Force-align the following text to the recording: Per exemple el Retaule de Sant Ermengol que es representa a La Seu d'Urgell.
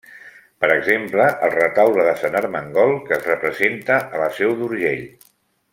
Per 0.63 0.69
exemple 0.75 1.27
el 1.47 1.53
Retaule 1.57 2.07
de 2.09 2.15
Sant 2.23 2.37
Ermengol 2.41 2.95
que 3.11 3.15
es 3.19 3.29
representa 3.33 3.99
a 4.17 4.23
La 4.25 4.31
Seu 4.41 4.57
d'Urgell. 4.63 5.05